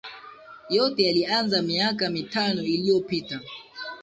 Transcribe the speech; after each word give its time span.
yote 0.69 1.03
yalianza 1.03 1.61
miaka 1.61 2.09
mitano 2.09 2.63
iliyopita 2.63 3.41